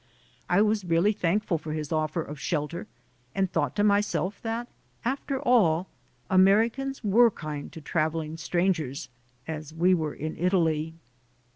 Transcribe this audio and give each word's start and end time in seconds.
I 0.49 0.63
was 0.63 0.83
really 0.83 1.13
thankful 1.13 1.59
for 1.59 1.73
his 1.73 1.91
offer 1.91 2.23
of 2.23 2.39
shelter 2.39 2.87
and 3.35 3.51
thought 3.51 3.75
to 3.75 3.83
myself 3.83 4.41
that 4.41 4.67
after 5.05 5.39
all 5.39 5.89
Americans 6.27 7.03
"were 7.03 7.29
kind 7.29 7.71
to 7.71 7.81
travel 7.81 8.21
ing 8.21 8.37
strangers, 8.37 9.09
as 9.47 9.75
we 9.75 9.93
were 9.93 10.15
in 10.15 10.35
Italy. 10.37 10.95